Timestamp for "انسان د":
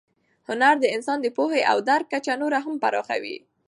0.95-1.27